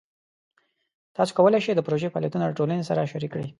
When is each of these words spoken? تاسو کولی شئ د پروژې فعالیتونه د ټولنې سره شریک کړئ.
تاسو 1.15 1.31
کولی 1.37 1.59
شئ 1.65 1.73
د 1.75 1.81
پروژې 1.87 2.11
فعالیتونه 2.13 2.43
د 2.47 2.51
ټولنې 2.59 2.83
سره 2.89 3.09
شریک 3.11 3.31
کړئ. 3.33 3.45